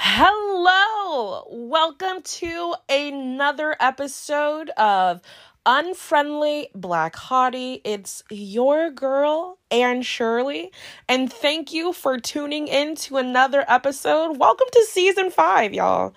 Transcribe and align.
Hello! 0.00 1.44
Welcome 1.50 2.22
to 2.22 2.76
another 2.88 3.74
episode 3.80 4.70
of 4.76 5.20
Unfriendly 5.66 6.68
Black 6.72 7.16
Hottie. 7.16 7.80
It's 7.82 8.22
your 8.30 8.90
girl, 8.90 9.58
Ann 9.72 10.02
Shirley, 10.02 10.70
and 11.08 11.32
thank 11.32 11.72
you 11.72 11.92
for 11.92 12.16
tuning 12.16 12.68
in 12.68 12.94
to 12.94 13.16
another 13.16 13.64
episode. 13.66 14.36
Welcome 14.38 14.68
to 14.70 14.86
season 14.88 15.32
five, 15.32 15.74
y'all 15.74 16.14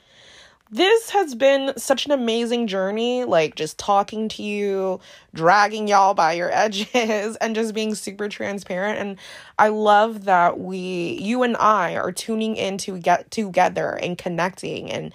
this 0.71 1.09
has 1.09 1.35
been 1.35 1.73
such 1.77 2.05
an 2.05 2.13
amazing 2.13 2.65
journey, 2.65 3.25
like 3.25 3.55
just 3.55 3.77
talking 3.77 4.29
to 4.29 4.41
you, 4.41 5.01
dragging 5.33 5.89
y'all 5.89 6.13
by 6.13 6.31
your 6.33 6.49
edges, 6.53 7.35
and 7.35 7.53
just 7.53 7.73
being 7.73 7.93
super 7.93 8.29
transparent. 8.29 8.97
And 8.97 9.17
I 9.59 9.67
love 9.67 10.23
that 10.25 10.59
we, 10.59 11.19
you 11.21 11.43
and 11.43 11.57
I, 11.57 11.97
are 11.97 12.13
tuning 12.13 12.55
in 12.55 12.77
to 12.79 12.97
get 12.97 13.29
together 13.31 13.99
and 14.01 14.17
connecting. 14.17 14.89
And 14.89 15.13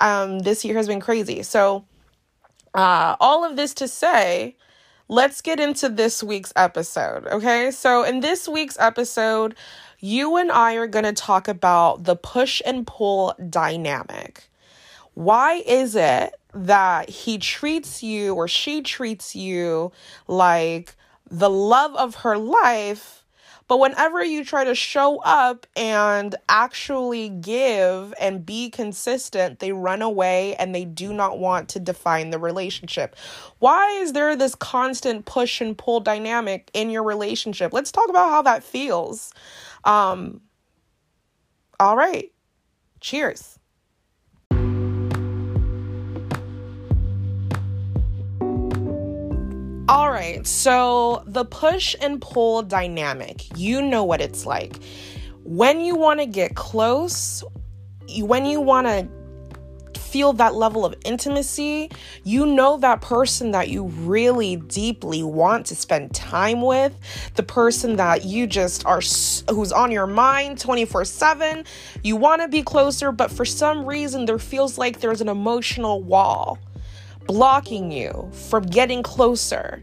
um, 0.00 0.40
this 0.40 0.64
year 0.64 0.76
has 0.76 0.88
been 0.88 1.00
crazy. 1.00 1.44
So, 1.44 1.84
uh, 2.74 3.16
all 3.20 3.44
of 3.44 3.56
this 3.56 3.74
to 3.74 3.88
say, 3.88 4.56
let's 5.08 5.40
get 5.40 5.60
into 5.60 5.88
this 5.88 6.22
week's 6.22 6.52
episode. 6.56 7.26
Okay. 7.28 7.70
So, 7.70 8.02
in 8.02 8.20
this 8.20 8.48
week's 8.48 8.76
episode, 8.80 9.54
you 10.00 10.36
and 10.36 10.50
I 10.50 10.74
are 10.74 10.88
going 10.88 11.04
to 11.04 11.12
talk 11.12 11.46
about 11.46 12.04
the 12.04 12.16
push 12.16 12.60
and 12.66 12.84
pull 12.84 13.34
dynamic. 13.48 14.50
Why 15.16 15.62
is 15.66 15.96
it 15.96 16.34
that 16.52 17.08
he 17.08 17.38
treats 17.38 18.02
you 18.02 18.34
or 18.34 18.46
she 18.46 18.82
treats 18.82 19.34
you 19.34 19.90
like 20.28 20.94
the 21.30 21.48
love 21.48 21.96
of 21.96 22.16
her 22.16 22.36
life? 22.36 23.24
But 23.66 23.80
whenever 23.80 24.22
you 24.22 24.44
try 24.44 24.64
to 24.64 24.74
show 24.74 25.16
up 25.20 25.66
and 25.74 26.34
actually 26.50 27.30
give 27.30 28.12
and 28.20 28.44
be 28.44 28.68
consistent, 28.68 29.58
they 29.58 29.72
run 29.72 30.02
away 30.02 30.54
and 30.56 30.74
they 30.74 30.84
do 30.84 31.14
not 31.14 31.38
want 31.38 31.70
to 31.70 31.80
define 31.80 32.28
the 32.28 32.38
relationship. 32.38 33.16
Why 33.58 33.92
is 33.92 34.12
there 34.12 34.36
this 34.36 34.54
constant 34.54 35.24
push 35.24 35.62
and 35.62 35.78
pull 35.78 36.00
dynamic 36.00 36.70
in 36.74 36.90
your 36.90 37.02
relationship? 37.02 37.72
Let's 37.72 37.90
talk 37.90 38.10
about 38.10 38.28
how 38.28 38.42
that 38.42 38.62
feels. 38.62 39.32
Um, 39.82 40.42
all 41.80 41.96
right. 41.96 42.30
Cheers. 43.00 43.58
All 49.96 50.10
right, 50.10 50.46
so 50.46 51.22
the 51.24 51.46
push 51.46 51.96
and 52.02 52.20
pull 52.20 52.60
dynamic, 52.60 53.46
you 53.58 53.80
know 53.80 54.04
what 54.04 54.20
it's 54.20 54.44
like. 54.44 54.78
When 55.42 55.80
you 55.80 55.96
want 55.96 56.20
to 56.20 56.26
get 56.26 56.54
close, 56.54 57.42
when 58.18 58.44
you 58.44 58.60
want 58.60 58.88
to 58.88 59.98
feel 59.98 60.34
that 60.34 60.54
level 60.54 60.84
of 60.84 60.94
intimacy, 61.06 61.90
you 62.24 62.44
know 62.44 62.76
that 62.76 63.00
person 63.00 63.52
that 63.52 63.70
you 63.70 63.84
really 63.84 64.56
deeply 64.56 65.22
want 65.22 65.64
to 65.66 65.74
spend 65.74 66.14
time 66.14 66.60
with, 66.60 66.94
the 67.36 67.42
person 67.42 67.96
that 67.96 68.22
you 68.22 68.46
just 68.46 68.84
are 68.84 69.00
who's 69.48 69.72
on 69.72 69.90
your 69.90 70.06
mind 70.06 70.58
24/7. 70.58 71.64
You 72.02 72.16
want 72.16 72.42
to 72.42 72.48
be 72.48 72.62
closer, 72.62 73.12
but 73.12 73.30
for 73.30 73.46
some 73.46 73.86
reason 73.86 74.26
there 74.26 74.38
feels 74.38 74.76
like 74.76 75.00
there's 75.00 75.22
an 75.22 75.30
emotional 75.30 76.02
wall 76.02 76.58
blocking 77.26 77.90
you 77.90 78.30
from 78.48 78.64
getting 78.64 79.02
closer. 79.02 79.82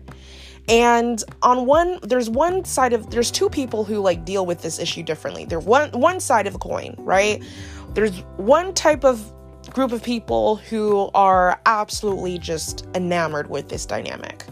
And 0.70 1.22
on 1.42 1.66
one 1.66 2.00
there's 2.04 2.30
one 2.30 2.64
side 2.64 2.94
of 2.94 3.10
there's 3.10 3.32
two 3.32 3.50
people 3.50 3.84
who 3.84 4.00
like 4.00 4.24
deal 4.24 4.46
with 4.46 4.62
this 4.62 4.80
issue 4.80 5.04
differently. 5.04 5.46
There's 5.46 5.66
one 5.66 5.92
one 5.92 6.20
side 6.20 6.48
of 6.48 6.54
the 6.54 6.60
coin, 6.60 6.96
right? 7.00 7.44
There's 7.94 8.18
one 8.38 8.74
type 8.74 9.04
of 9.04 9.32
group 9.72 9.92
of 9.92 10.04
people 10.04 10.58
who 10.58 11.10
are 11.14 11.60
absolutely 11.66 12.38
just 12.38 12.88
enamored 12.96 13.50
with 13.50 13.70
this 13.70 13.86
dynamic. 13.86 14.46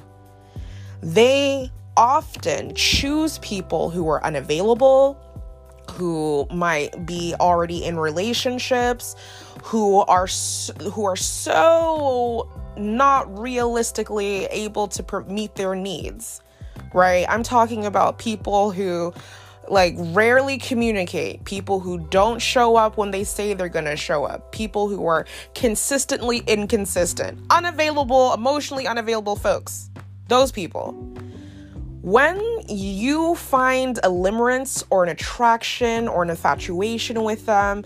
They 1.02 1.72
often 1.98 2.74
choose 2.76 3.38
people 3.40 3.90
who 3.90 4.08
are 4.10 4.24
unavailable, 4.24 5.18
who 5.92 6.48
might 6.52 7.06
be 7.06 7.36
already 7.40 7.84
in 7.84 7.98
relationships, 7.98 9.16
who 9.64 10.00
are 10.02 10.28
who 10.92 11.06
are 11.06 11.16
so 11.16 12.50
not 12.78 13.38
realistically 13.38 14.46
able 14.46 14.88
to 14.90 15.24
meet 15.28 15.56
their 15.56 15.76
needs, 15.76 16.42
right? 16.94 17.26
I'm 17.30 17.44
talking 17.44 17.86
about 17.86 18.18
people 18.18 18.72
who 18.72 19.14
like 19.70 19.96
rarely 19.98 20.58
communicate, 20.58 21.44
people 21.46 21.80
who 21.80 22.00
don't 22.10 22.40
show 22.40 22.76
up 22.76 22.98
when 22.98 23.12
they 23.12 23.24
say 23.24 23.54
they're 23.54 23.70
going 23.70 23.86
to 23.86 23.96
show 23.96 24.26
up, 24.26 24.52
people 24.52 24.90
who 24.90 25.06
are 25.06 25.26
consistently 25.56 26.40
inconsistent, 26.48 27.40
unavailable, 27.50 28.34
emotionally 28.34 28.88
unavailable 28.88 29.36
folks. 29.36 29.90
Those 30.28 30.52
people. 30.52 30.94
When 32.02 32.42
you 32.68 33.36
find 33.36 34.00
a 34.00 34.10
limerence 34.10 34.84
or 34.90 35.04
an 35.04 35.10
attraction 35.10 36.08
or 36.08 36.24
an 36.24 36.32
infatuation 36.32 37.24
with 37.24 37.46
them, 37.46 37.84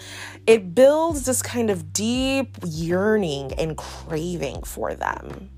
it 0.48 0.74
builds 0.74 1.26
this 1.26 1.42
kind 1.42 1.70
of 1.70 1.92
deep 1.92 2.58
yearning 2.66 3.52
and 3.54 3.76
craving 3.76 4.64
for 4.64 4.94
them. 4.94 5.50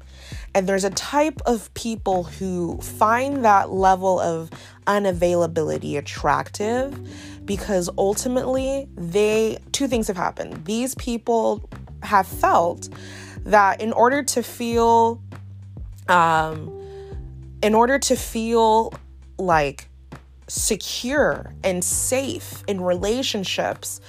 And 0.55 0.67
there's 0.67 0.85
a 0.85 0.89
type 0.89 1.39
of 1.45 1.71
people 1.75 2.23
who 2.23 2.81
find 2.81 3.45
that 3.45 3.69
level 3.69 4.19
of 4.19 4.49
unavailability 4.87 5.99
attractive 5.99 7.45
because 7.45 7.91
ultimately 7.95 8.87
they 8.95 9.59
two 9.71 9.87
things 9.87 10.07
have 10.07 10.17
happened. 10.17 10.65
These 10.65 10.95
people 10.95 11.69
have 12.01 12.25
felt 12.25 12.89
that 13.43 13.81
in 13.81 13.93
order 13.93 14.23
to 14.23 14.41
feel 14.41 15.21
um 16.09 16.76
in 17.61 17.73
order 17.73 17.99
to 17.99 18.15
feel 18.15 18.93
like 19.37 19.89
secure 20.47 21.53
and 21.63 21.83
safe 21.83 22.63
in 22.67 22.81
relationships, 22.81 23.99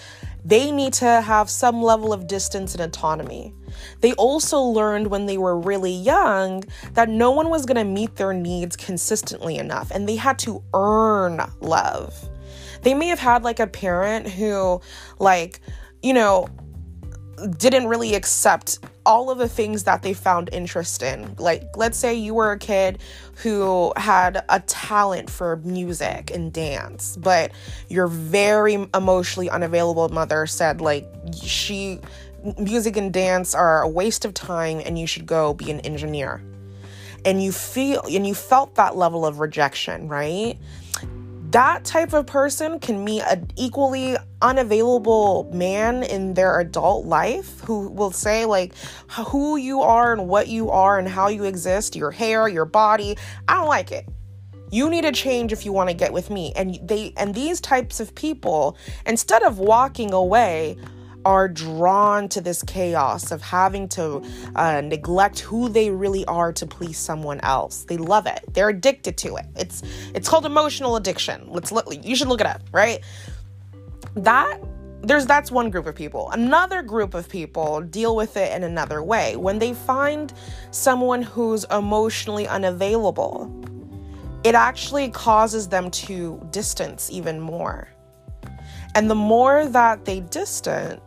they 0.45 0.71
need 0.71 0.93
to 0.95 1.21
have 1.21 1.51
some 1.51 1.83
level 1.83 2.13
of 2.13 2.27
distance 2.27 2.75
and 2.75 2.83
autonomy. 2.83 3.53
They 4.01 4.13
also 4.15 4.61
learned 4.61 5.09
when 5.09 5.27
they 5.27 5.37
were 5.37 5.59
really 5.59 5.93
young 5.93 6.65
that 6.93 7.09
no 7.09 7.31
one 7.31 7.51
was 7.51 7.67
going 7.67 7.77
to 7.77 7.85
meet 7.85 8.17
their 8.17 8.33
needs 8.33 8.77
consistently 8.77 9.57
enough 9.57 9.91
and 9.91 10.09
they 10.09 10.17
had 10.17 10.39
to 10.41 10.63
earn 10.75 11.41
love. 11.61 12.15
They 12.83 12.95
may 12.95 13.09
have 13.09 13.19
had 13.19 13.43
like 13.43 13.61
a 13.61 13.67
parent 13.67 14.29
who, 14.29 14.81
like, 15.19 15.61
you 16.03 16.15
know, 16.15 16.49
didn't 17.59 17.89
really 17.89 18.15
accept 18.15 18.79
all 19.09 19.31
of 19.31 19.39
the 19.39 19.49
things 19.49 19.85
that 19.85 20.03
they 20.03 20.13
found 20.13 20.51
interest 20.53 21.03
in. 21.03 21.35
Like, 21.39 21.79
let's 21.79 21.97
say 21.97 22.15
you 22.15 22.35
were 22.35 22.53
a 22.53 22.59
kid 22.59 22.99
who 23.37 23.95
had 23.97 24.45
a 24.51 24.61
talent 24.61 25.31
for 25.31 25.57
music 25.57 26.31
and 26.31 26.53
dance, 26.53 27.17
but 27.17 27.51
your 27.89 28.07
very 28.07 28.75
emotionally 28.95 29.49
unavailable 29.49 30.11
mother 30.11 30.45
said, 30.45 30.83
like, 30.83 31.09
she, 31.43 32.01
music 32.59 32.99
and 32.99 33.11
dance 33.11 33.55
are 33.55 33.81
a 33.81 33.89
waste 33.89 34.27
of 34.27 34.35
time 34.35 34.83
and 34.85 34.99
you 34.99 35.07
should 35.07 35.25
go 35.25 35.55
be 35.55 35.71
an 35.71 35.81
engineer. 35.81 36.43
And 37.25 37.43
you 37.43 37.51
feel, 37.51 38.03
and 38.11 38.27
you 38.27 38.35
felt 38.35 38.75
that 38.75 38.95
level 38.95 39.25
of 39.25 39.41
rejection, 39.41 40.09
right? 40.09 40.59
That 41.53 41.85
type 41.85 42.13
of 42.13 42.27
person 42.27 42.79
can 42.79 43.05
meet 43.05 43.23
an 43.23 43.51
equally 43.57 44.17
unavailable 44.43 45.51
man 45.53 46.03
in 46.03 46.35
their 46.35 46.61
adult 46.61 47.07
life 47.07 47.61
who 47.61 47.89
will 47.89 48.11
say 48.11 48.45
like 48.45 48.75
who 49.29 49.57
you 49.57 49.81
are 49.81 50.13
and 50.13 50.29
what 50.29 50.49
you 50.49 50.71
are 50.71 50.99
and 50.99 51.09
how 51.09 51.29
you 51.29 51.45
exist 51.45 51.97
your 51.97 52.11
hair 52.11 52.49
your 52.49 52.67
body. 52.67 53.17
I 53.47 53.55
don't 53.55 53.67
like 53.67 53.93
it. 53.93 54.07
You 54.71 54.91
need 54.91 55.03
to 55.03 55.13
change 55.13 55.53
if 55.53 55.65
you 55.65 55.73
want 55.73 55.89
to 55.89 55.95
get 55.95 56.13
with 56.13 56.29
me. 56.29 56.53
And 56.55 56.79
they 56.83 57.15
and 57.17 57.35
these 57.35 57.61
types 57.61 58.01
of 58.01 58.15
people 58.15 58.77
instead 59.07 59.43
of 59.43 59.59
walking 59.59 60.13
away 60.13 60.77
are 61.25 61.49
drawn 61.49 62.29
to 62.29 62.41
this 62.41 62.63
chaos 62.63 63.31
of 63.31 63.43
having 63.43 63.89
to 63.89 64.23
uh, 64.55 64.81
neglect 64.81 65.41
who 65.41 65.69
they 65.69 65.91
really 65.91 66.25
are 66.27 66.53
to 66.53 66.67
please 66.67 66.99
someone 66.99 67.41
else. 67.41 67.85
They 67.85 67.97
love 67.97 68.27
it. 68.27 68.43
They're 68.53 68.69
addicted 68.69 69.17
to 69.19 69.37
it. 69.37 69.47
It's 69.57 69.83
it's 70.15 70.29
called 70.29 70.47
emotional 70.47 70.97
addiction. 70.97 71.49
Let's 71.49 71.73
look. 71.73 71.87
You 72.05 72.17
should 72.17 72.29
look 72.29 72.41
it 72.41 72.47
up. 72.47 72.63
Right. 72.73 73.01
That 74.15 74.61
there's 75.03 75.27
that's 75.27 75.51
one 75.51 75.71
group 75.71 75.87
of 75.87 75.95
people. 75.95 76.31
Another 76.31 76.83
group 76.83 77.15
of 77.15 77.29
people 77.29 77.81
deal 77.83 78.17
with 78.17 78.37
it 78.37 78.53
in 78.55 78.65
another 78.65 79.03
way. 79.03 79.37
When 79.37 79.59
they 79.59 79.75
find 79.75 80.33
someone 80.71 81.23
who's 81.23 81.65
emotionally 81.71 82.49
unavailable, 82.49 83.53
it 84.45 84.55
actually 84.55 85.11
causes 85.11 85.69
them 85.69 85.91
to 85.91 86.41
distance 86.51 87.11
even 87.11 87.41
more. 87.41 87.89
And 88.95 89.11
the 89.11 89.15
more 89.15 89.67
that 89.67 90.05
they 90.05 90.21
distant, 90.21 91.01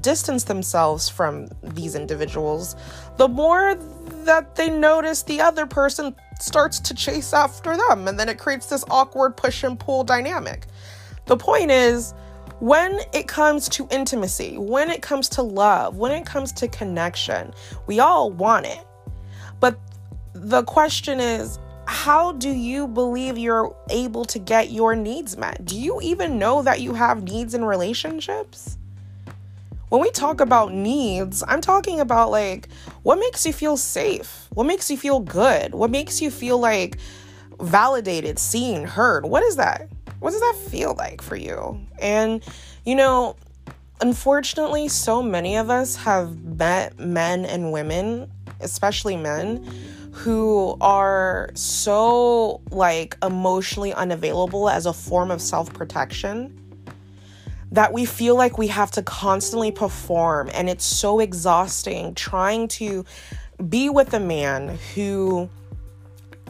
distance 0.00 0.44
themselves 0.44 1.08
from 1.08 1.48
these 1.62 1.94
individuals, 1.94 2.76
the 3.16 3.28
more 3.28 3.76
that 4.24 4.54
they 4.54 4.70
notice 4.70 5.22
the 5.22 5.40
other 5.40 5.66
person 5.66 6.14
starts 6.40 6.80
to 6.80 6.94
chase 6.94 7.32
after 7.32 7.76
them. 7.76 8.08
And 8.08 8.18
then 8.18 8.28
it 8.28 8.38
creates 8.38 8.66
this 8.66 8.84
awkward 8.90 9.36
push 9.36 9.64
and 9.64 9.78
pull 9.78 10.04
dynamic. 10.04 10.66
The 11.26 11.36
point 11.36 11.70
is, 11.70 12.14
when 12.60 13.00
it 13.12 13.26
comes 13.26 13.68
to 13.70 13.88
intimacy, 13.90 14.56
when 14.56 14.90
it 14.90 15.02
comes 15.02 15.28
to 15.30 15.42
love, 15.42 15.96
when 15.96 16.12
it 16.12 16.24
comes 16.24 16.52
to 16.52 16.68
connection, 16.68 17.52
we 17.86 18.00
all 18.00 18.30
want 18.30 18.66
it. 18.66 18.86
But 19.60 19.78
the 20.32 20.62
question 20.64 21.20
is, 21.20 21.58
how 21.86 22.32
do 22.32 22.48
you 22.48 22.86
believe 22.86 23.36
you're 23.36 23.76
able 23.90 24.24
to 24.26 24.38
get 24.38 24.70
your 24.70 24.94
needs 24.94 25.36
met? 25.36 25.64
Do 25.64 25.78
you 25.78 26.00
even 26.02 26.38
know 26.38 26.62
that 26.62 26.80
you 26.80 26.94
have 26.94 27.24
needs 27.24 27.54
in 27.54 27.64
relationships? 27.64 28.78
When 29.92 30.00
we 30.00 30.10
talk 30.10 30.40
about 30.40 30.72
needs, 30.72 31.44
I'm 31.46 31.60
talking 31.60 32.00
about 32.00 32.30
like 32.30 32.66
what 33.02 33.18
makes 33.18 33.44
you 33.44 33.52
feel 33.52 33.76
safe? 33.76 34.48
What 34.54 34.64
makes 34.64 34.90
you 34.90 34.96
feel 34.96 35.20
good? 35.20 35.74
What 35.74 35.90
makes 35.90 36.22
you 36.22 36.30
feel 36.30 36.56
like 36.56 36.96
validated, 37.60 38.38
seen, 38.38 38.84
heard? 38.84 39.26
What 39.26 39.42
is 39.42 39.56
that? 39.56 39.90
What 40.20 40.30
does 40.30 40.40
that 40.40 40.56
feel 40.70 40.94
like 40.96 41.20
for 41.20 41.36
you? 41.36 41.78
And, 42.00 42.42
you 42.86 42.94
know, 42.94 43.36
unfortunately, 44.00 44.88
so 44.88 45.22
many 45.22 45.56
of 45.56 45.68
us 45.68 45.94
have 45.96 46.42
met 46.42 46.98
men 46.98 47.44
and 47.44 47.70
women, 47.70 48.32
especially 48.60 49.18
men, 49.18 49.62
who 50.12 50.74
are 50.80 51.50
so 51.52 52.62
like 52.70 53.18
emotionally 53.22 53.92
unavailable 53.92 54.70
as 54.70 54.86
a 54.86 54.94
form 54.94 55.30
of 55.30 55.42
self 55.42 55.70
protection 55.74 56.61
that 57.72 57.92
we 57.92 58.04
feel 58.04 58.36
like 58.36 58.58
we 58.58 58.68
have 58.68 58.90
to 58.92 59.02
constantly 59.02 59.72
perform. 59.72 60.50
And 60.52 60.68
it's 60.68 60.84
so 60.84 61.20
exhausting 61.20 62.14
trying 62.14 62.68
to 62.68 63.04
be 63.68 63.88
with 63.88 64.12
a 64.14 64.20
man 64.20 64.78
who 64.94 65.48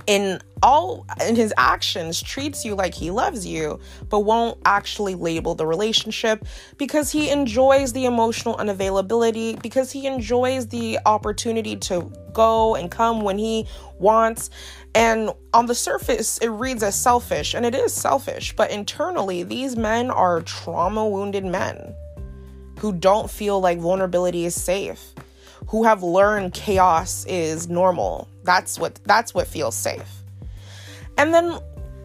in 0.06 0.40
all 0.62 1.04
in 1.26 1.34
his 1.34 1.52
actions 1.56 2.22
treats 2.22 2.64
you 2.64 2.74
like 2.74 2.94
he 2.94 3.10
loves 3.10 3.44
you 3.44 3.78
but 4.08 4.20
won't 4.20 4.58
actually 4.64 5.14
label 5.14 5.54
the 5.54 5.66
relationship 5.66 6.44
because 6.78 7.10
he 7.10 7.30
enjoys 7.30 7.92
the 7.92 8.04
emotional 8.04 8.56
unavailability 8.56 9.60
because 9.62 9.90
he 9.90 10.06
enjoys 10.06 10.68
the 10.68 10.98
opportunity 11.04 11.76
to 11.76 12.10
go 12.32 12.76
and 12.76 12.90
come 12.90 13.20
when 13.20 13.36
he 13.36 13.66
wants. 13.98 14.50
And 14.94 15.30
on 15.52 15.66
the 15.66 15.74
surface 15.74 16.38
it 16.38 16.48
reads 16.48 16.82
as 16.82 16.94
selfish 16.94 17.54
and 17.54 17.66
it 17.66 17.74
is 17.74 17.92
selfish 17.92 18.54
but 18.54 18.70
internally 18.70 19.42
these 19.42 19.76
men 19.76 20.10
are 20.10 20.42
trauma 20.42 21.06
wounded 21.06 21.44
men 21.44 21.94
who 22.78 22.92
don't 22.92 23.30
feel 23.30 23.60
like 23.60 23.78
vulnerability 23.78 24.44
is 24.44 24.60
safe 24.60 25.12
who 25.68 25.84
have 25.84 26.02
learned 26.02 26.52
chaos 26.52 27.24
is 27.26 27.68
normal. 27.68 28.28
That's 28.42 28.78
what 28.78 28.98
that's 29.04 29.32
what 29.32 29.46
feels 29.46 29.76
safe 29.76 30.21
and 31.18 31.32
then 31.32 31.58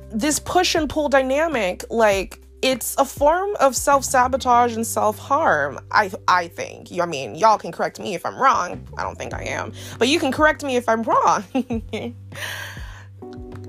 this 0.10 0.40
push 0.40 0.76
and 0.76 0.90
pull 0.90 1.10
dynamic, 1.10 1.84
like 1.90 2.42
it's 2.62 2.96
a 2.98 3.06
form 3.06 3.56
of 3.60 3.76
self-sabotage 3.76 4.76
and 4.76 4.86
self-harm 4.86 5.80
i 5.92 6.10
i 6.28 6.48
think. 6.48 6.88
I 7.00 7.06
mean 7.06 7.36
y'all 7.36 7.58
can 7.58 7.72
correct 7.72 8.00
me 8.00 8.16
if 8.16 8.26
i'm 8.26 8.36
wrong. 8.36 8.88
I 8.98 9.04
don't 9.04 9.18
think 9.18 9.34
i 9.34 9.44
am. 9.44 9.74
But 10.00 10.08
you 10.08 10.20
can 10.20 10.32
correct 10.32 10.64
me 10.64 10.76
if 10.76 10.90
i'm 10.90 11.04
wrong. 11.04 11.44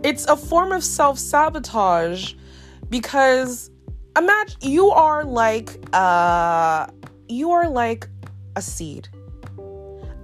It's 0.05 0.27
a 0.27 0.37
form 0.37 0.71
of 0.71 0.85
self-sabotage 0.85 2.35
because 2.89 3.69
imagine 4.17 4.57
you 4.61 4.91
are 4.91 5.25
like 5.25 5.77
uh 5.93 6.87
you 7.29 7.51
are 7.51 7.69
like 7.69 8.09
a 8.55 8.63
seed. 8.63 9.09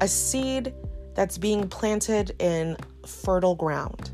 A 0.00 0.06
seed 0.06 0.72
that's 1.14 1.38
being 1.38 1.68
planted 1.68 2.36
in 2.38 2.76
fertile 3.04 3.56
ground 3.56 4.12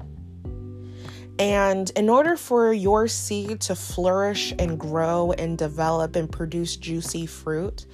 and 1.40 1.88
in 1.96 2.10
order 2.10 2.36
for 2.36 2.70
your 2.74 3.08
seed 3.08 3.62
to 3.62 3.74
flourish 3.74 4.52
and 4.58 4.78
grow 4.78 5.32
and 5.32 5.56
develop 5.56 6.14
and 6.14 6.30
produce 6.30 6.76
juicy 6.76 7.24
fruit, 7.24 7.86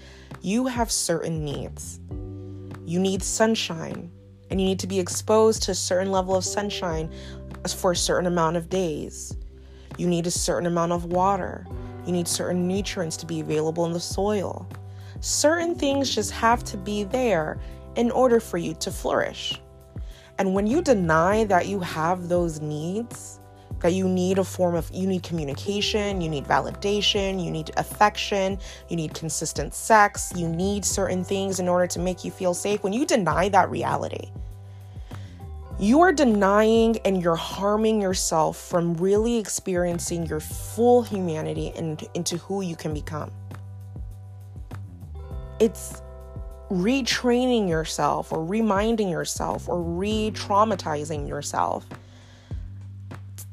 you 0.43 0.67
have 0.67 0.91
certain 0.91 1.45
needs. 1.45 2.01
You 2.85 2.99
need 2.99 3.23
sunshine, 3.23 4.11
and 4.51 4.61
you 4.61 4.67
need 4.67 4.81
to 4.81 4.89
be 4.89 4.99
exposed 4.99 5.63
to 5.63 5.71
a 5.71 5.77
certain 5.77 6.11
level 6.11 6.35
of 6.35 6.45
sunshine 6.45 7.09
for 7.77 7.93
a 7.93 7.97
certain 7.97 8.27
amount 8.27 8.57
of 8.57 8.69
days. 8.69 9.37
You 9.97 10.09
need 10.09 10.27
a 10.27 10.31
certain 10.33 10.67
amount 10.67 10.91
of 10.91 11.05
water. 11.05 11.69
You 12.05 12.11
need 12.11 12.27
certain 12.27 12.67
nutrients 12.67 13.17
to 13.19 13.27
be 13.27 13.39
available 13.39 13.85
in 13.85 13.93
the 13.93 14.01
soil. 14.01 14.69
Certain 15.21 15.77
things 15.77 16.13
just 16.13 16.33
have 16.33 16.65
to 16.65 16.77
be 16.77 17.05
there 17.05 17.61
in 17.95 18.11
order 18.11 18.41
for 18.41 18.59
you 18.59 18.75
to 18.75 18.91
flourish. 18.91 19.61
And 20.39 20.55
when 20.55 20.67
you 20.67 20.83
deny 20.83 21.45
that 21.45 21.67
you 21.67 21.81
have 21.81 22.29
those 22.29 22.61
needs, 22.61 23.41
that 23.81 23.93
you 23.93 24.09
need 24.09 24.39
a 24.39 24.45
form 24.45 24.75
of 24.75 24.91
you 24.93 25.07
need 25.07 25.23
communication, 25.23 26.21
you 26.21 26.29
need 26.29 26.45
validation, 26.45 27.43
you 27.43 27.51
need 27.51 27.71
affection, 27.77 28.59
you 28.89 28.97
need 28.97 29.15
consistent 29.15 29.75
sex, 29.75 30.33
you 30.35 30.49
need 30.49 30.85
certain 30.85 31.23
things 31.25 31.61
in 31.61 31.69
order 31.69 31.87
to 31.87 31.99
make 31.99 32.25
you 32.25 32.31
feel 32.31 32.55
safe. 32.55 32.83
When 32.83 32.93
you 32.93 33.07
deny 33.07 33.49
that 33.51 33.71
reality, 33.71 34.31
you 35.79 36.01
are 36.01 36.13
denying 36.13 36.99
and 37.05 37.23
you're 37.23 37.37
harming 37.37 38.01
yourself 38.01 38.57
from 38.57 38.95
really 38.95 39.37
experiencing 39.37 40.25
your 40.25 40.41
full 40.41 41.03
humanity 41.03 41.73
and 41.77 42.03
into 42.15 42.39
who 42.39 42.63
you 42.63 42.77
can 42.77 42.95
become. 42.95 43.31
It's 45.61 46.01
retraining 46.71 47.69
yourself 47.69 48.33
or 48.33 48.45
reminding 48.45 49.09
yourself 49.09 49.69
or 49.69 49.81
re 49.81 50.31
traumatizing 50.35 51.29
yourself 51.29 51.87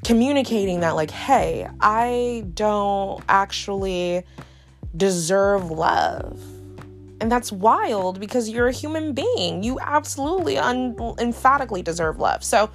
communicating 0.04 0.82
that, 0.82 0.96
like, 0.96 1.12
hey, 1.12 1.68
I 1.82 2.46
don't 2.54 3.24
actually 3.30 4.24
deserve 4.96 5.72
love. 5.72 6.40
And 7.22 7.32
that's 7.32 7.52
wild 7.52 8.20
because 8.20 8.50
you're 8.50 8.68
a 8.68 8.74
human 8.74 9.14
being. 9.14 9.64
You 9.64 9.80
absolutely 9.80 10.58
un- 10.58 10.98
emphatically 11.20 11.82
deserve 11.82 12.20
love. 12.20 12.44
So, 12.44 12.70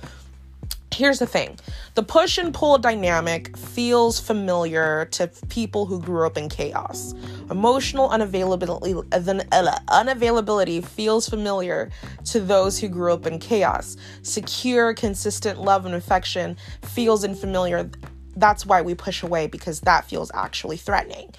here's 0.99 1.21
the 1.21 1.27
thing 1.27 1.57
the 1.95 2.03
push 2.03 2.39
and 2.39 2.53
pull 2.53 2.77
dynamic 2.77 3.57
feels 3.57 4.19
familiar 4.19 5.07
to 5.07 5.29
people 5.49 5.87
who 5.87 6.01
grew 6.01 6.27
up 6.27 6.37
in 6.37 6.49
chaos. 6.49 7.15
Emotional 7.51 8.09
unavailability, 8.09 8.97
uh, 9.13 9.79
unavailability 9.89 10.85
feels 10.85 11.29
familiar 11.29 11.91
to 12.25 12.41
those 12.41 12.79
who 12.79 12.89
grew 12.89 13.13
up 13.13 13.27
in 13.27 13.39
chaos. 13.39 13.97
Secure, 14.23 14.93
consistent 14.93 15.61
love 15.61 15.87
and 15.87 15.95
affection 15.95 16.57
feels 16.83 17.25
unfamiliar. 17.25 17.89
That's 18.37 18.67
why 18.67 18.83
we 18.83 18.95
push 18.95 19.23
away 19.23 19.47
because 19.47 19.81
that 19.81 20.05
feels 20.05 20.31
actually 20.35 20.77
threatening. 20.77 21.33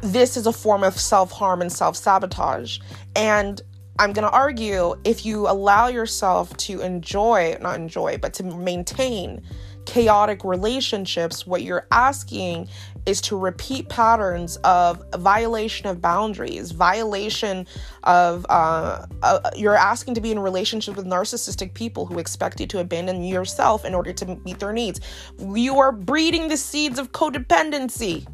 This 0.00 0.36
is 0.36 0.46
a 0.46 0.52
form 0.52 0.82
of 0.82 0.98
self 0.98 1.30
harm 1.30 1.60
and 1.62 1.72
self 1.72 1.96
sabotage. 1.96 2.80
And 3.14 3.62
I'm 3.98 4.12
going 4.12 4.26
to 4.26 4.30
argue 4.30 4.94
if 5.04 5.24
you 5.24 5.48
allow 5.48 5.88
yourself 5.88 6.54
to 6.58 6.80
enjoy, 6.80 7.56
not 7.60 7.76
enjoy, 7.76 8.18
but 8.18 8.34
to 8.34 8.42
maintain 8.42 9.42
chaotic 9.86 10.44
relationships, 10.44 11.46
what 11.46 11.62
you're 11.62 11.86
asking 11.92 12.68
is 13.06 13.20
to 13.22 13.38
repeat 13.38 13.88
patterns 13.88 14.56
of 14.58 15.02
violation 15.16 15.86
of 15.86 16.02
boundaries, 16.02 16.72
violation 16.72 17.66
of, 18.02 18.44
uh, 18.50 19.06
uh, 19.22 19.50
you're 19.56 19.76
asking 19.76 20.14
to 20.14 20.20
be 20.20 20.32
in 20.32 20.40
relationship 20.40 20.96
with 20.96 21.06
narcissistic 21.06 21.72
people 21.72 22.04
who 22.04 22.18
expect 22.18 22.60
you 22.60 22.66
to 22.66 22.80
abandon 22.80 23.22
yourself 23.22 23.84
in 23.84 23.94
order 23.94 24.12
to 24.12 24.26
meet 24.44 24.58
their 24.58 24.72
needs. 24.72 25.00
You 25.38 25.78
are 25.78 25.92
breeding 25.92 26.48
the 26.48 26.56
seeds 26.56 26.98
of 26.98 27.12
codependency. 27.12 28.26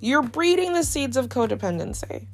You're 0.00 0.22
breeding 0.22 0.72
the 0.72 0.84
seeds 0.84 1.16
of 1.16 1.28
codependency. 1.28 2.28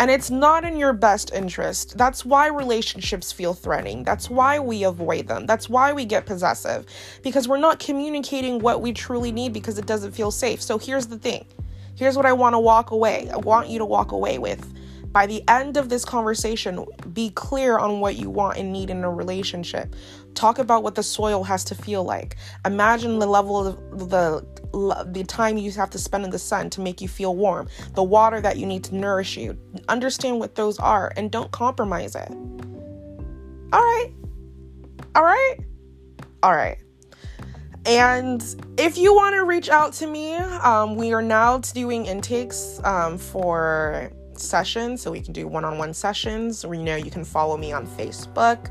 And 0.00 0.10
it's 0.10 0.30
not 0.30 0.64
in 0.64 0.76
your 0.76 0.92
best 0.92 1.32
interest. 1.32 1.96
That's 1.96 2.24
why 2.24 2.48
relationships 2.48 3.30
feel 3.30 3.54
threatening. 3.54 4.02
That's 4.02 4.28
why 4.28 4.58
we 4.58 4.84
avoid 4.84 5.28
them. 5.28 5.46
That's 5.46 5.68
why 5.68 5.92
we 5.92 6.04
get 6.04 6.26
possessive 6.26 6.86
because 7.22 7.46
we're 7.46 7.58
not 7.58 7.78
communicating 7.78 8.58
what 8.58 8.82
we 8.82 8.92
truly 8.92 9.30
need 9.30 9.52
because 9.52 9.78
it 9.78 9.86
doesn't 9.86 10.12
feel 10.12 10.30
safe. 10.30 10.60
So 10.60 10.78
here's 10.78 11.06
the 11.06 11.18
thing 11.18 11.46
here's 11.96 12.16
what 12.16 12.26
I 12.26 12.32
want 12.32 12.54
to 12.54 12.58
walk 12.58 12.90
away. 12.90 13.30
I 13.32 13.36
want 13.36 13.68
you 13.68 13.78
to 13.78 13.84
walk 13.84 14.10
away 14.12 14.38
with. 14.38 14.68
By 15.14 15.26
the 15.26 15.48
end 15.48 15.76
of 15.76 15.88
this 15.88 16.04
conversation, 16.04 16.84
be 17.12 17.30
clear 17.30 17.78
on 17.78 18.00
what 18.00 18.16
you 18.16 18.28
want 18.28 18.58
and 18.58 18.72
need 18.72 18.90
in 18.90 19.04
a 19.04 19.10
relationship. 19.10 19.94
Talk 20.34 20.58
about 20.58 20.82
what 20.82 20.96
the 20.96 21.04
soil 21.04 21.44
has 21.44 21.62
to 21.66 21.76
feel 21.76 22.02
like. 22.02 22.34
Imagine 22.64 23.20
the 23.20 23.26
level 23.26 23.64
of 23.64 24.10
the 24.10 24.44
the 25.12 25.22
time 25.22 25.56
you 25.56 25.70
have 25.70 25.90
to 25.90 25.98
spend 25.98 26.24
in 26.24 26.30
the 26.30 26.38
sun 26.38 26.68
to 26.70 26.80
make 26.80 27.00
you 27.00 27.06
feel 27.06 27.36
warm, 27.36 27.68
the 27.94 28.02
water 28.02 28.40
that 28.40 28.56
you 28.56 28.66
need 28.66 28.82
to 28.82 28.96
nourish 28.96 29.36
you. 29.36 29.56
Understand 29.88 30.40
what 30.40 30.56
those 30.56 30.80
are 30.80 31.12
and 31.16 31.30
don't 31.30 31.52
compromise 31.52 32.16
it. 32.16 32.28
All 33.72 33.80
right. 33.80 34.12
All 35.14 35.22
right. 35.22 35.58
All 36.42 36.56
right. 36.56 36.78
And 37.86 38.42
if 38.78 38.98
you 38.98 39.14
want 39.14 39.34
to 39.36 39.44
reach 39.44 39.68
out 39.68 39.92
to 39.94 40.08
me, 40.08 40.34
um, 40.34 40.96
we 40.96 41.12
are 41.12 41.22
now 41.22 41.58
doing 41.58 42.06
intakes 42.06 42.80
um, 42.82 43.16
for 43.16 44.10
sessions. 44.44 45.02
So 45.02 45.10
we 45.10 45.20
can 45.20 45.32
do 45.32 45.46
one 45.48 45.64
on 45.64 45.78
one 45.78 45.94
sessions. 45.94 46.64
Or, 46.64 46.74
you 46.74 46.82
know, 46.82 46.96
you 46.96 47.10
can 47.10 47.24
follow 47.24 47.56
me 47.56 47.72
on 47.72 47.86
Facebook. 47.86 48.70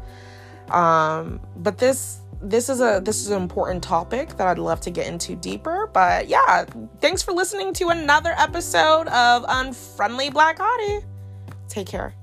Um, 0.69 1.41
but 1.57 1.77
this 1.77 2.19
this 2.41 2.67
is 2.67 2.81
a 2.81 3.01
this 3.03 3.21
is 3.21 3.29
an 3.29 3.41
important 3.41 3.81
topic 3.81 4.35
that 4.37 4.47
I'd 4.47 4.59
love 4.59 4.81
to 4.81 4.91
get 4.91 5.07
into 5.07 5.35
deeper. 5.35 5.89
But 5.93 6.27
yeah, 6.27 6.65
thanks 6.99 7.23
for 7.23 7.31
listening 7.31 7.73
to 7.75 7.89
another 7.89 8.35
episode 8.37 9.07
of 9.07 9.45
Unfriendly 9.47 10.29
Black 10.29 10.59
Hottie. 10.59 11.03
Take 11.69 11.87
care. 11.87 12.13